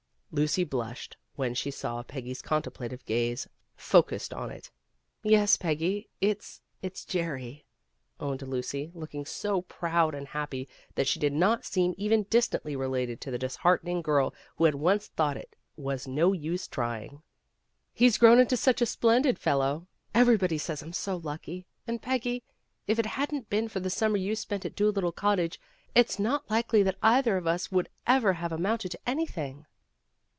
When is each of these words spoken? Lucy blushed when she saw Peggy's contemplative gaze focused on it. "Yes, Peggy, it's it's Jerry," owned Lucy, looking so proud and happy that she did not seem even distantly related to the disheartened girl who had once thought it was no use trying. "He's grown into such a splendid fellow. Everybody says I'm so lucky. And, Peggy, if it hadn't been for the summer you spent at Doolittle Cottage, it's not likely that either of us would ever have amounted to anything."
Lucy 0.33 0.63
blushed 0.63 1.17
when 1.35 1.53
she 1.53 1.69
saw 1.69 2.01
Peggy's 2.03 2.41
contemplative 2.41 3.03
gaze 3.03 3.49
focused 3.75 4.33
on 4.33 4.49
it. 4.49 4.71
"Yes, 5.23 5.57
Peggy, 5.57 6.07
it's 6.21 6.61
it's 6.81 7.03
Jerry," 7.03 7.65
owned 8.17 8.41
Lucy, 8.41 8.91
looking 8.95 9.25
so 9.25 9.63
proud 9.63 10.15
and 10.15 10.29
happy 10.29 10.69
that 10.95 11.05
she 11.05 11.19
did 11.19 11.33
not 11.33 11.65
seem 11.65 11.93
even 11.97 12.23
distantly 12.29 12.77
related 12.77 13.19
to 13.19 13.29
the 13.29 13.37
disheartened 13.37 14.05
girl 14.05 14.33
who 14.55 14.63
had 14.63 14.75
once 14.75 15.07
thought 15.07 15.35
it 15.35 15.53
was 15.75 16.07
no 16.07 16.31
use 16.31 16.65
trying. 16.65 17.21
"He's 17.93 18.17
grown 18.17 18.39
into 18.39 18.55
such 18.55 18.81
a 18.81 18.85
splendid 18.85 19.37
fellow. 19.37 19.87
Everybody 20.15 20.57
says 20.57 20.81
I'm 20.81 20.93
so 20.93 21.17
lucky. 21.17 21.65
And, 21.85 22.01
Peggy, 22.01 22.41
if 22.87 22.97
it 22.97 23.05
hadn't 23.05 23.49
been 23.49 23.67
for 23.67 23.81
the 23.81 23.89
summer 23.89 24.15
you 24.15 24.37
spent 24.37 24.63
at 24.63 24.77
Doolittle 24.77 25.11
Cottage, 25.11 25.59
it's 25.93 26.19
not 26.19 26.49
likely 26.49 26.83
that 26.83 26.95
either 27.03 27.35
of 27.35 27.47
us 27.47 27.69
would 27.69 27.89
ever 28.07 28.31
have 28.31 28.53
amounted 28.53 28.91
to 28.91 28.99
anything." 29.05 29.65